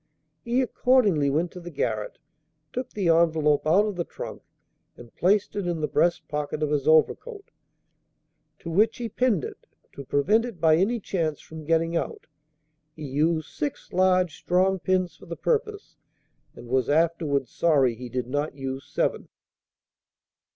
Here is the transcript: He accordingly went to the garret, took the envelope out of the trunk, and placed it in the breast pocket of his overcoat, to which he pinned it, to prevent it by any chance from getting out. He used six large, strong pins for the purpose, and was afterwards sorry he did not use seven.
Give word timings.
He 0.43 0.63
accordingly 0.63 1.29
went 1.29 1.51
to 1.51 1.59
the 1.59 1.69
garret, 1.69 2.17
took 2.73 2.89
the 2.89 3.07
envelope 3.09 3.67
out 3.67 3.85
of 3.85 3.97
the 3.97 4.03
trunk, 4.03 4.41
and 4.97 5.13
placed 5.15 5.55
it 5.55 5.67
in 5.67 5.79
the 5.79 5.87
breast 5.87 6.27
pocket 6.27 6.63
of 6.63 6.71
his 6.71 6.87
overcoat, 6.87 7.51
to 8.57 8.71
which 8.71 8.97
he 8.97 9.07
pinned 9.07 9.43
it, 9.43 9.67
to 9.93 10.03
prevent 10.03 10.43
it 10.43 10.59
by 10.59 10.75
any 10.77 10.99
chance 10.99 11.39
from 11.39 11.65
getting 11.65 11.95
out. 11.95 12.25
He 12.95 13.03
used 13.05 13.49
six 13.49 13.93
large, 13.93 14.35
strong 14.37 14.79
pins 14.79 15.15
for 15.15 15.27
the 15.27 15.35
purpose, 15.37 15.97
and 16.55 16.67
was 16.67 16.89
afterwards 16.89 17.51
sorry 17.51 17.93
he 17.93 18.09
did 18.09 18.25
not 18.25 18.55
use 18.55 18.87
seven. 18.91 19.27